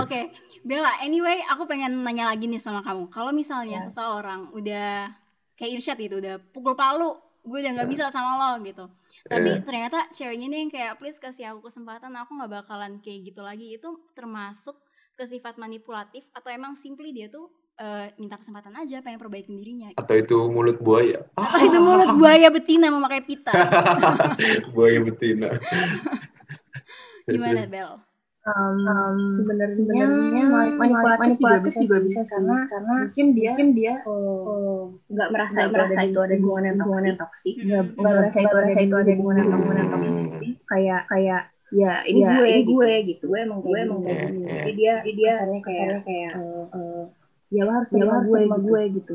Oke, 0.00 0.06
okay. 0.06 0.24
Bella. 0.64 0.96
Anyway, 1.04 1.44
aku 1.48 1.68
pengen 1.68 2.00
nanya 2.00 2.32
lagi 2.32 2.48
nih 2.48 2.60
sama 2.60 2.80
kamu. 2.80 3.12
Kalau 3.12 3.32
misalnya 3.36 3.84
yeah. 3.84 3.86
seseorang 3.88 4.48
udah 4.56 5.12
kayak 5.60 5.76
Irsyad 5.76 6.00
gitu 6.00 6.16
udah 6.24 6.40
pukul 6.40 6.72
palu 6.72 7.20
gue 7.40 7.58
udah 7.60 7.72
nggak 7.72 7.90
bisa 7.90 8.12
sama 8.12 8.36
lo 8.36 8.60
gitu. 8.64 8.84
Tapi 9.24 9.48
yeah. 9.48 9.64
ternyata 9.64 9.98
ceweknya 10.12 10.46
nih 10.52 10.58
yang 10.64 10.70
kayak 10.72 10.92
please 11.00 11.16
kasih 11.16 11.52
aku 11.52 11.72
kesempatan 11.72 12.12
aku 12.16 12.36
nggak 12.36 12.52
bakalan 12.64 13.00
kayak 13.00 13.32
gitu 13.32 13.40
lagi. 13.40 13.80
Itu 13.80 14.12
termasuk 14.12 14.76
ke 15.16 15.24
sifat 15.24 15.56
manipulatif 15.56 16.24
atau 16.36 16.48
emang 16.52 16.76
simply 16.76 17.12
dia 17.12 17.32
tuh 17.32 17.48
uh, 17.80 18.08
minta 18.20 18.36
kesempatan 18.36 18.76
aja 18.76 19.00
pengen 19.00 19.20
perbaikin 19.20 19.56
dirinya. 19.56 19.88
Gitu. 19.92 20.00
atau 20.00 20.14
itu 20.16 20.38
mulut 20.52 20.78
buaya? 20.80 21.24
Atau 21.36 21.60
itu 21.68 21.78
mulut 21.80 22.12
buaya 22.16 22.48
betina 22.52 22.92
memakai 22.92 23.24
pita. 23.24 23.52
Buaya 24.76 25.00
betina. 25.00 25.56
Gimana 27.30 27.64
Bel 27.68 28.09
um, 28.50 28.76
um, 28.86 29.16
sebenarnya 29.34 29.84
manipulatif, 30.76 31.20
manipulatif 31.20 31.38
juga 31.38 31.58
bisa, 31.62 31.80
juga 31.82 31.98
bisa 32.02 32.20
sih 32.22 32.30
karena 32.30 32.56
karena 32.66 32.94
mungkin 33.04 33.26
dia 33.34 33.50
mungkin 33.52 33.68
dia 33.76 33.94
nggak 35.10 35.28
oh, 35.28 35.32
merasa 35.32 35.58
itu 35.66 35.72
merasa 35.74 36.00
itu 36.06 36.18
ada 36.18 36.34
hubungan 36.38 36.64
yang 36.66 36.76
hubungan 36.82 37.04
yang 37.06 37.18
toksik. 37.18 37.56
nggak 37.60 37.84
merasa 37.98 38.38
itu 38.40 38.54
merasa 38.54 38.80
itu 38.80 38.94
ada 38.96 39.10
hubungan 39.14 39.36
yang 39.36 39.50
hubungan 39.54 39.76
yang 39.78 39.90
toksik. 39.90 40.24
kayak 40.66 41.00
kayak 41.06 41.42
ya 41.70 41.92
ini 42.02 42.20
ya, 42.26 42.30
gue 42.34 42.46
ini 42.50 42.62
gue 42.66 42.92
gitu. 43.14 43.24
gue 43.30 43.38
emang 43.38 43.60
gue 43.62 43.78
emang 43.78 43.98
kayak 44.02 44.18
gini 44.26 44.42
jadi 44.50 44.72
dia 44.74 44.94
dia 45.06 45.32
kesannya 45.38 45.60
kayak 45.62 45.88
kayak 46.02 46.32
ya 47.50 47.62
lo 47.66 47.70
harus 47.74 47.88
terima 47.90 48.56
gue 48.58 48.82
gitu 48.98 49.14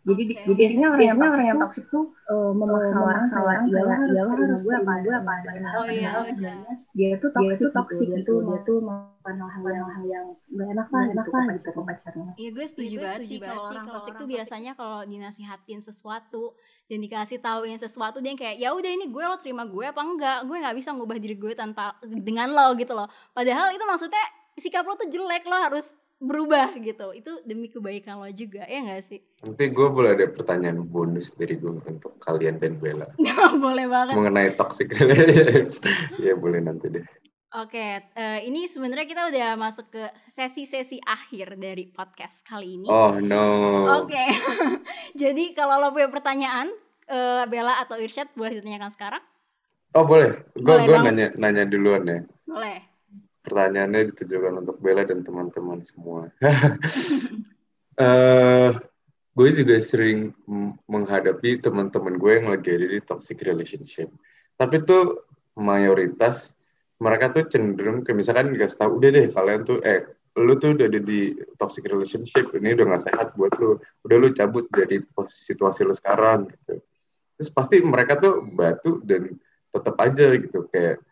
jadi 0.00 0.22
okay. 0.32 0.44
jadi 0.48 0.56
biasanya 0.56 0.86
orang 0.88 1.00
biasanya 1.00 1.20
yang 1.20 1.32
orang 1.34 1.46
yang 1.46 1.60
toksik 1.60 1.86
tuh 1.92 2.04
uh, 2.32 2.52
memaksa 2.56 2.96
orang 2.96 3.24
sama 3.28 3.42
orang 3.52 3.64
ya 3.68 3.82
harus 3.84 4.16
harus 4.32 4.60
gue 4.64 4.76
apa 4.80 4.92
gue 5.04 5.14
apa 5.14 5.32
oh 5.76 5.86
iya. 5.92 6.10
sebenarnya 6.24 6.74
dia 6.96 7.10
tuh 7.20 7.30
toksik 7.36 7.44
dia 7.44 7.56
tuh 7.60 7.70
toksik 7.76 8.08
gitu 8.16 8.34
dia 8.40 8.58
tuh 8.64 8.78
melakukan 8.80 9.36
hal-hal 9.36 9.84
hal 9.84 10.04
yang 10.08 10.26
gak 10.56 10.68
enak 10.72 10.88
lah 10.88 11.02
enak 11.12 11.26
lah 11.28 11.42
gitu. 11.52 11.68
ke 11.70 11.80
pacarnya. 11.84 12.32
Iya 12.40 12.50
gue 12.56 12.66
setuju 12.66 12.94
banget 13.04 13.20
sih 13.28 13.38
kalau 13.38 13.62
orang 13.68 13.86
toksik 13.92 14.14
tuh 14.16 14.28
biasanya 14.28 14.72
kalau 14.72 15.00
dinasihatin 15.04 15.80
sesuatu 15.84 16.56
dan 16.88 16.98
dikasih 17.04 17.38
tauin 17.44 17.76
sesuatu 17.76 18.18
dia 18.24 18.32
kayak 18.34 18.56
ya 18.56 18.72
udah 18.72 18.90
ini 18.90 19.12
gue 19.12 19.24
lo 19.24 19.36
terima 19.36 19.68
gue 19.68 19.84
apa 19.84 20.00
enggak? 20.00 20.38
Gue 20.48 20.56
nggak 20.58 20.76
bisa 20.80 20.90
ngubah 20.96 21.18
diri 21.20 21.36
gue 21.36 21.52
tanpa 21.52 22.00
dengan 22.02 22.48
lo 22.48 22.72
gitu 22.80 22.96
loh. 22.96 23.06
Padahal 23.36 23.76
itu 23.76 23.84
maksudnya 23.84 24.24
sikap 24.56 24.88
lo 24.88 24.96
tuh 24.96 25.08
jelek 25.12 25.44
lo 25.44 25.56
harus 25.56 25.94
berubah 26.20 26.76
gitu. 26.76 27.16
Itu 27.16 27.40
demi 27.48 27.72
kebaikan 27.72 28.20
lo 28.20 28.28
juga 28.30 28.68
ya 28.68 28.84
gak 28.84 29.02
sih? 29.08 29.20
Nanti 29.40 29.64
gue 29.72 29.88
boleh 29.88 30.14
ada 30.14 30.28
pertanyaan 30.28 30.84
bonus 30.84 31.32
dari 31.32 31.56
gue 31.56 31.72
untuk 31.72 32.20
kalian 32.20 32.60
dan 32.60 32.76
Bella. 32.76 33.08
Boleh 33.64 33.88
banget. 33.88 34.14
Mengenai 34.14 34.52
toxic 34.54 34.92
relationship. 34.92 35.72
Ya 36.20 36.36
boleh 36.36 36.60
nanti 36.60 36.92
deh. 36.92 37.06
Oke, 37.50 37.98
uh, 38.14 38.38
ini 38.46 38.70
sebenarnya 38.70 39.08
kita 39.08 39.22
udah 39.26 39.58
masuk 39.58 39.90
ke 39.90 40.04
sesi-sesi 40.30 41.02
akhir 41.02 41.58
dari 41.58 41.90
podcast 41.90 42.46
kali 42.46 42.78
ini. 42.78 42.86
Oh 42.86 43.18
no. 43.18 43.88
Oke, 44.04 44.22
jadi 45.22 45.50
kalau 45.56 45.82
lo 45.82 45.90
punya 45.90 46.06
pertanyaan, 46.12 46.70
uh, 47.10 47.42
Bella 47.50 47.82
atau 47.82 47.98
Irsyad 47.98 48.30
boleh 48.38 48.60
ditanyakan 48.60 48.92
sekarang? 48.94 49.22
Oh 49.98 50.06
boleh, 50.06 50.46
gue 50.54 50.76
gue 50.86 50.98
nanya 51.02 51.34
nanya 51.34 51.66
duluan 51.66 52.06
ya. 52.06 52.22
Boleh 52.46 52.89
pertanyaannya 53.50 54.14
ditujukan 54.14 54.62
untuk 54.62 54.78
Bella 54.78 55.02
dan 55.02 55.26
teman-teman 55.26 55.82
semua. 55.82 56.30
uh, 57.98 58.70
gue 59.36 59.48
juga 59.50 59.74
sering 59.82 60.30
menghadapi 60.86 61.58
teman-teman 61.58 62.14
gue 62.14 62.32
yang 62.38 62.48
lagi 62.54 62.70
ada 62.78 62.86
di 62.86 63.00
toxic 63.02 63.42
relationship. 63.42 64.06
Tapi 64.54 64.86
tuh 64.86 65.26
mayoritas 65.58 66.54
mereka 67.00 67.32
tuh 67.34 67.44
cenderung 67.50 68.06
kayak 68.06 68.16
misalkan 68.22 68.54
dikasih 68.54 68.78
tahu 68.78 68.90
udah 69.00 69.10
deh 69.10 69.26
kalian 69.32 69.60
tuh 69.64 69.80
eh 69.82 70.04
lu 70.38 70.54
tuh 70.60 70.78
udah 70.78 70.86
ada 70.86 71.00
di 71.00 71.34
toxic 71.58 71.88
relationship 71.90 72.54
ini 72.54 72.76
udah 72.76 72.94
gak 72.94 73.04
sehat 73.10 73.26
buat 73.34 73.50
lu 73.58 73.80
udah 74.06 74.16
lu 74.20 74.28
cabut 74.30 74.68
dari 74.70 75.02
situasi 75.26 75.82
lu 75.82 75.96
sekarang 75.96 76.46
gitu 76.52 76.78
terus 77.40 77.50
pasti 77.50 77.80
mereka 77.80 78.20
tuh 78.20 78.44
batu 78.44 79.00
dan 79.02 79.32
tetap 79.72 79.96
aja 79.96 80.26
gitu 80.38 80.68
kayak 80.70 81.02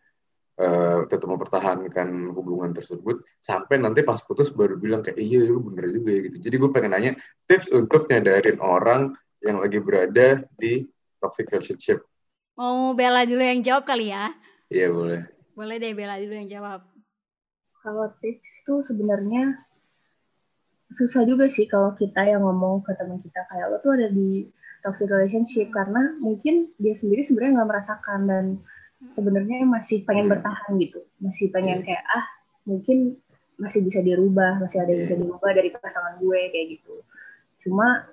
uh, 0.58 1.06
tetap 1.06 1.26
mempertahankan 1.30 2.34
hubungan 2.34 2.74
tersebut 2.74 3.22
sampai 3.40 3.78
nanti 3.78 4.02
pas 4.02 4.18
putus 4.20 4.50
baru 4.50 4.76
bilang 4.76 5.00
kayak 5.00 5.18
iya 5.18 5.46
lu 5.46 5.62
bener 5.62 5.88
juga 5.94 6.10
ya 6.12 6.20
gitu. 6.28 6.36
Jadi 6.42 6.54
gue 6.58 6.70
pengen 6.74 6.92
nanya 6.92 7.12
tips 7.46 7.70
untuk 7.70 8.10
nyadarin 8.10 8.58
orang 8.58 9.14
yang 9.40 9.62
lagi 9.62 9.78
berada 9.78 10.42
di 10.58 10.84
toxic 11.22 11.48
relationship. 11.50 12.02
Mau 12.58 12.92
Bella 12.98 13.22
dulu 13.22 13.38
yang 13.38 13.62
jawab 13.62 13.86
kali 13.86 14.10
ya? 14.10 14.34
Iya 14.66 14.90
boleh. 14.90 15.22
Boleh 15.54 15.76
deh 15.78 15.94
Bella 15.94 16.18
dulu 16.18 16.34
yang 16.34 16.50
jawab. 16.50 16.82
Kalau 17.78 18.10
tips 18.18 18.66
tuh 18.66 18.82
sebenarnya 18.82 19.54
susah 20.90 21.22
juga 21.22 21.46
sih 21.46 21.70
kalau 21.70 21.94
kita 21.94 22.26
yang 22.26 22.42
ngomong 22.42 22.82
ke 22.82 22.92
teman 22.98 23.22
kita. 23.22 23.46
Kayak 23.46 23.66
lo 23.70 23.76
tuh 23.78 23.94
ada 23.94 24.10
di 24.10 24.50
toxic 24.82 25.06
relationship 25.10 25.70
karena 25.70 26.18
mungkin 26.18 26.70
dia 26.82 26.94
sendiri 26.94 27.22
sebenarnya 27.22 27.62
nggak 27.62 27.70
merasakan 27.70 28.20
dan 28.26 28.44
sebenarnya 29.14 29.62
masih 29.64 30.02
pengen 30.02 30.26
hmm. 30.26 30.32
bertahan 30.38 30.72
gitu. 30.82 31.00
Masih 31.22 31.50
pengen 31.54 31.82
kayak 31.86 32.02
ah 32.08 32.26
mungkin 32.66 33.16
masih 33.58 33.82
bisa 33.82 33.98
dirubah 34.04 34.62
masih 34.62 34.78
ada 34.78 34.94
yang 34.94 35.02
bisa 35.08 35.16
dirubah 35.18 35.50
dari 35.50 35.70
pasangan 35.74 36.18
gue 36.22 36.40
kayak 36.54 36.66
gitu. 36.78 36.94
Cuma 37.66 38.06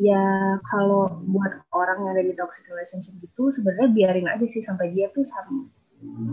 ya 0.00 0.56
kalau 0.66 1.22
buat 1.28 1.66
orang 1.74 2.06
yang 2.06 2.10
ada 2.16 2.24
di 2.24 2.34
toxic 2.34 2.64
relationship 2.70 3.14
itu 3.20 3.42
sebenarnya 3.54 3.90
biarin 3.92 4.28
aja 4.30 4.46
sih 4.48 4.62
sampai 4.64 4.94
dia 4.94 5.10
tuh 5.10 5.26
sam 5.26 5.68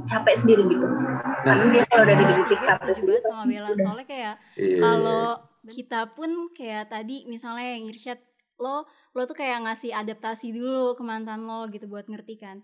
capek 0.10 0.36
sendiri 0.38 0.66
gitu. 0.66 0.86
Nah, 0.86 1.46
Karena 1.46 1.66
dia 1.70 1.84
kalau 1.86 2.04
udah 2.06 2.16
Iya 2.18 2.26
di 2.26 2.36
setuju 2.42 2.56
sendiri 2.98 3.22
banget 3.22 3.24
sama 3.30 3.44
Bella. 3.46 3.70
udah. 3.70 3.86
Soalnya 3.86 4.08
kayak 4.10 4.36
iya. 4.58 4.80
kalau 4.82 5.26
kita 5.70 6.02
pun 6.18 6.30
kayak 6.58 6.86
tadi 6.90 7.16
misalnya 7.30 7.68
yang 7.78 7.84
Irsyad 7.92 8.20
lo 8.60 8.90
lo 9.16 9.24
tuh 9.24 9.38
kayak 9.40 9.64
ngasih 9.66 9.96
adaptasi 9.96 10.52
dulu 10.52 10.98
ke 10.98 11.04
mantan 11.06 11.48
lo 11.48 11.64
gitu 11.72 11.88
buat 11.88 12.12
ngerti 12.12 12.36
kan 12.36 12.60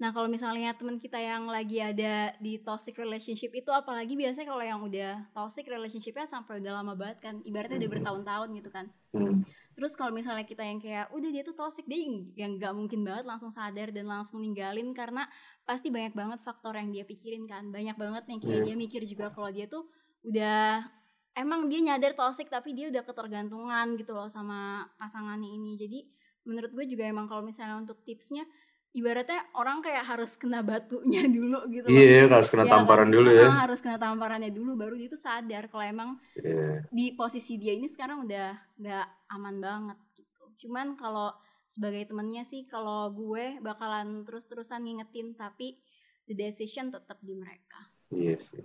nah 0.00 0.16
kalau 0.16 0.32
misalnya 0.32 0.72
teman 0.72 0.96
kita 0.96 1.20
yang 1.20 1.44
lagi 1.44 1.76
ada 1.76 2.32
di 2.40 2.56
toxic 2.56 2.96
relationship 2.96 3.52
itu 3.52 3.68
apalagi 3.68 4.16
biasanya 4.16 4.48
kalau 4.48 4.64
yang 4.64 4.80
udah 4.80 5.28
toxic 5.36 5.68
relationshipnya 5.68 6.24
sampai 6.24 6.56
udah 6.64 6.80
lama 6.80 6.96
banget 6.96 7.20
kan 7.20 7.34
ibaratnya 7.44 7.76
udah 7.84 7.90
bertahun-tahun 7.92 8.48
gitu 8.56 8.70
kan 8.72 8.88
Hmm. 9.10 9.42
terus 9.74 9.98
kalau 9.98 10.14
misalnya 10.14 10.46
kita 10.46 10.62
yang 10.62 10.78
kayak 10.78 11.10
udah 11.10 11.34
dia 11.34 11.42
tuh 11.42 11.58
toxic 11.58 11.82
dia 11.84 11.98
yang 12.38 12.62
nggak 12.62 12.70
mungkin 12.70 13.02
banget 13.02 13.26
langsung 13.26 13.50
sadar 13.50 13.90
dan 13.90 14.06
langsung 14.06 14.38
ninggalin 14.38 14.94
karena 14.94 15.26
pasti 15.66 15.90
banyak 15.90 16.14
banget 16.14 16.38
faktor 16.38 16.78
yang 16.78 16.94
dia 16.94 17.02
pikirin 17.02 17.42
kan 17.50 17.74
banyak 17.74 17.98
banget 17.98 18.22
yang 18.30 18.38
kayak 18.38 18.62
Iya. 18.62 18.66
dia 18.70 18.76
mikir 18.78 19.02
juga 19.02 19.34
kalau 19.34 19.50
dia 19.50 19.66
tuh 19.66 19.90
udah 20.22 20.86
emang 21.34 21.66
dia 21.66 21.82
nyadar 21.82 22.14
toxic 22.14 22.46
tapi 22.46 22.70
dia 22.70 22.86
udah 22.86 23.02
ketergantungan 23.02 23.98
gitu 23.98 24.14
loh 24.14 24.30
sama 24.30 24.86
pasangannya 24.94 25.50
ini 25.58 25.74
jadi 25.74 26.06
menurut 26.46 26.70
gue 26.70 26.86
juga 26.86 27.10
emang 27.10 27.26
kalau 27.26 27.42
misalnya 27.42 27.74
untuk 27.74 27.98
tipsnya 28.06 28.46
ibaratnya 28.90 29.46
orang 29.54 29.78
kayak 29.80 30.02
harus 30.02 30.34
kena 30.34 30.60
batunya 30.60 31.22
dulu 31.36 31.62
gitu 31.70 31.86
loh 31.86 31.94
Iya, 31.94 32.26
harus 32.26 32.48
kena 32.50 32.64
Ya 32.64 32.70
kan? 32.70 32.76
tamparan 32.82 33.08
dulu 33.08 33.28
Ah, 33.28 33.36
ya. 33.36 33.48
harus 33.64 33.78
kena 33.78 33.96
tamparannya 33.96 34.50
dulu 34.50 34.74
baru 34.74 34.94
dia 34.98 35.08
tuh 35.08 35.20
sadar 35.20 35.70
kalau 35.70 35.84
emang 35.84 36.10
Iya. 36.34 36.84
di 36.90 37.14
posisi 37.14 37.54
dia 37.54 37.72
ini 37.72 37.86
sekarang 37.86 38.26
udah 38.26 38.50
nggak 38.76 39.06
aman 39.30 39.56
banget 39.58 39.98
gitu. 40.14 40.42
Cuman 40.66 40.98
kalau 40.98 41.30
sebagai 41.66 42.02
temennya 42.04 42.42
sih 42.42 42.66
kalau 42.66 43.10
gue 43.10 43.62
bakalan 43.62 44.26
terus-terusan 44.26 44.82
ngingetin 44.82 45.38
tapi 45.38 45.78
the 46.26 46.34
decision 46.34 46.90
tetap 46.90 47.22
di 47.22 47.34
mereka. 47.34 47.86
Iya 48.10 48.36
sih. 48.38 48.62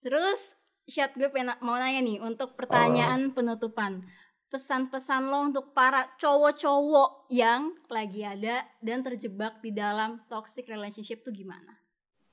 Terus 0.00 0.56
Syat 0.86 1.18
gue 1.18 1.26
pengen 1.28 1.50
mau 1.66 1.74
nanya 1.74 1.98
nih 1.98 2.22
untuk 2.22 2.54
pertanyaan 2.54 3.34
penutupan. 3.34 4.06
Pesan-pesan 4.46 5.26
lo 5.26 5.50
untuk 5.50 5.74
para 5.74 6.06
cowok-cowok 6.22 7.26
yang 7.34 7.74
lagi 7.90 8.22
ada 8.22 8.62
dan 8.78 9.02
terjebak 9.02 9.58
di 9.58 9.74
dalam 9.74 10.22
toxic 10.30 10.70
relationship 10.70 11.26
tuh 11.26 11.34
gimana? 11.34 11.74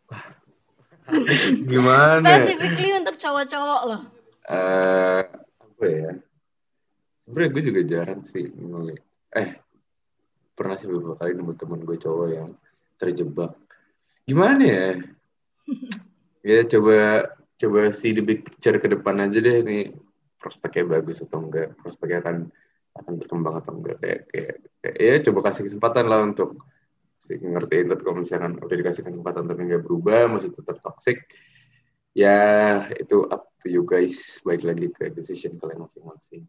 Gimana? 1.72 2.24
Specifically 2.24 2.96
untuk 2.96 3.20
cowok-cowok 3.20 3.82
lo. 3.90 4.00
Eh, 4.48 5.22
apa 5.60 5.86
ya? 5.90 6.12
Sebenarnya 7.24 7.50
gue 7.50 7.64
juga 7.64 7.82
jarang 7.84 8.22
sih 8.24 8.46
ngeliat. 8.46 9.04
Eh, 9.34 9.50
pernah 10.54 10.76
sih 10.78 10.88
beberapa 10.88 11.18
kali 11.18 11.34
nemu 11.34 11.54
temen 11.58 11.82
gue 11.82 11.98
cowok 11.98 12.28
yang 12.30 12.50
terjebak. 13.02 13.58
Gimana 14.24 14.64
ya? 14.64 14.88
ya 16.56 16.60
coba 16.68 17.32
coba 17.58 17.80
see 17.96 18.12
the 18.12 18.24
big 18.24 18.44
picture 18.44 18.76
ke 18.78 18.88
depan 18.92 19.24
aja 19.24 19.40
deh 19.40 19.64
nih 19.64 19.96
prospeknya 20.44 21.00
bagus 21.00 21.24
atau 21.24 21.40
enggak 21.40 21.72
prospeknya 21.80 22.20
akan 22.20 22.38
akan 22.94 23.14
berkembang 23.18 23.56
atau 23.64 23.72
enggak 23.80 23.98
kayak 24.04 24.22
kayak, 24.28 24.56
kayak 24.84 24.98
ya 25.00 25.16
coba 25.32 25.40
kasih 25.48 25.64
kesempatan 25.66 26.06
lah 26.06 26.20
untuk 26.22 26.60
si 27.18 27.40
ngertiin 27.40 27.88
tapi 27.88 28.02
kalau 28.04 28.20
misalkan 28.20 28.60
udah 28.60 28.76
dikasih 28.76 29.08
kesempatan 29.08 29.48
tapi 29.48 29.62
nggak 29.64 29.82
berubah 29.82 30.28
masih 30.28 30.52
tetap 30.52 30.84
toxic 30.84 31.24
ya 32.12 32.38
itu 32.94 33.24
up 33.32 33.48
to 33.58 33.72
you 33.72 33.88
guys 33.88 34.44
baik 34.44 34.62
lagi 34.62 34.92
ke 34.92 35.08
decision 35.16 35.56
kalian 35.58 35.88
masing-masing 35.88 36.44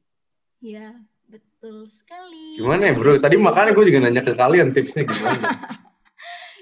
Ya, 0.65 0.97
betul 1.29 1.93
sekali. 1.93 2.57
gimana 2.57 2.89
ya 2.89 2.97
bro 2.97 3.21
tadi 3.21 3.37
makanya 3.37 3.77
gue 3.77 3.85
sih. 3.85 3.89
juga 3.93 4.01
nanya 4.09 4.23
ke 4.25 4.33
kalian 4.33 4.73
tipsnya 4.73 5.05
gimana 5.05 5.49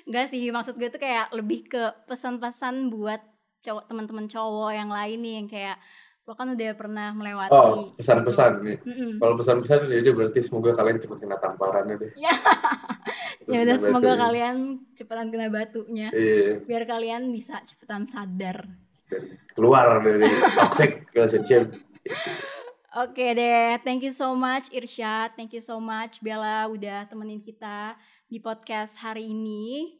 Enggak 0.03 0.27
sih, 0.35 0.43
maksud 0.51 0.75
gue 0.75 0.91
tuh 0.91 0.99
kayak 0.99 1.31
lebih 1.31 1.71
ke 1.71 1.83
pesan-pesan 2.11 2.91
buat 2.91 3.23
cowok 3.63 3.87
teman-teman 3.87 4.27
cowok 4.27 4.75
yang 4.75 4.91
lain 4.91 5.19
nih 5.23 5.35
yang 5.39 5.47
kayak 5.49 5.77
lo 6.23 6.39
kan 6.39 6.55
udah 6.55 6.71
pernah 6.79 7.11
melewati. 7.11 7.51
oh 7.51 7.91
pesan-pesan 7.99 8.53
nih 8.63 8.77
gitu. 8.79 8.87
Mm-mm. 8.95 9.13
kalau 9.19 9.35
pesan-pesan 9.35 9.91
ya 9.91 9.99
udah 10.01 10.15
berarti 10.15 10.39
semoga 10.39 10.71
kalian 10.73 10.97
cepat 10.97 11.19
kena 11.19 11.37
tamparannya 11.37 11.97
deh 11.99 12.11
Ya. 12.15 12.31
Ya 13.51 13.67
udah 13.67 13.77
semoga 13.77 14.15
batunya. 14.15 14.23
kalian 14.23 14.57
cepetan 14.95 15.29
kena 15.29 15.49
batunya 15.51 16.09
iya 16.15 16.63
biar 16.63 16.87
kalian 16.87 17.27
bisa 17.29 17.59
cepetan 17.63 18.07
sadar. 18.07 18.63
dan 19.11 19.23
keluar 19.53 19.99
dari 19.99 20.25
toxic 20.57 21.11
relationship 21.11 21.75
Oke 22.93 23.33
deh, 23.33 23.81
thank 23.83 24.05
you 24.05 24.13
so 24.13 24.37
much 24.37 24.69
Irsyad, 24.69 25.33
thank 25.33 25.51
you 25.51 25.65
so 25.65 25.81
much 25.81 26.21
Bella 26.21 26.69
udah 26.69 27.09
temenin 27.09 27.41
kita 27.41 27.97
di 28.29 28.37
podcast 28.37 29.01
hari 29.01 29.33
ini. 29.33 29.97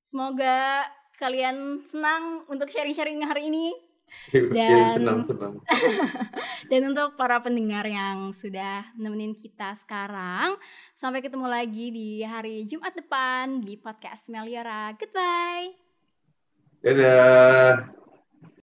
Semoga 0.00 0.88
kalian 1.14 1.84
senang 1.84 2.48
untuk 2.48 2.68
sharing-sharing 2.68 3.20
hari 3.22 3.52
ini 3.52 3.76
ya, 3.76 3.83
Dan- 4.34 4.98
senang 4.98 5.20
senang 5.28 5.54
dan 6.70 6.80
untuk 6.90 7.14
para 7.14 7.38
pendengar 7.38 7.86
yang 7.86 8.32
sudah 8.34 8.82
nemenin 8.98 9.36
kita 9.36 9.76
sekarang. 9.78 10.58
Sampai 10.96 11.22
ketemu 11.22 11.46
lagi 11.46 11.92
di 11.94 12.24
hari 12.24 12.66
Jumat 12.66 12.96
depan 12.96 13.62
di 13.62 13.78
podcast 13.78 14.26
Meliora. 14.32 14.90
Goodbye. 14.96 15.76
dadah 16.84 18.03